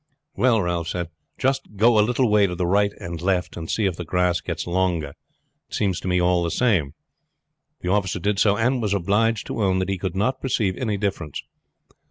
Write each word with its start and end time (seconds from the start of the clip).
"Well," 0.35 0.59
Ralph 0.63 0.87
said, 0.87 1.09
"just 1.37 1.75
go 1.75 1.99
a 1.99 2.01
little 2.01 2.27
way 2.27 2.47
to 2.47 2.55
the 2.55 2.65
right 2.65 2.91
and 2.99 3.21
left, 3.21 3.55
and 3.55 3.69
see 3.69 3.85
if 3.85 3.97
the 3.97 4.03
grass 4.03 4.41
gets 4.41 4.65
longer. 4.65 5.13
It 5.69 5.75
seems 5.75 5.99
to 5.99 6.07
me 6.07 6.19
all 6.19 6.41
the 6.43 6.49
same." 6.49 6.95
The 7.81 7.91
officer 7.91 8.17
did 8.17 8.39
so, 8.39 8.57
and 8.57 8.81
was 8.81 8.95
obliged 8.95 9.45
to 9.45 9.61
own 9.61 9.77
that 9.77 9.89
he 9.89 9.99
could 9.99 10.15
not 10.15 10.41
perceive 10.41 10.75
any 10.75 10.97
difference. 10.97 11.43